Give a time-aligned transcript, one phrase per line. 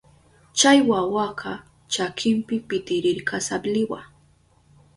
[0.57, 1.51] Chay wawaka
[1.93, 3.99] chakinpi pitirirka sabliwa.